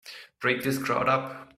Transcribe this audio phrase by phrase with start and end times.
[0.41, 1.49] Break this crowd up!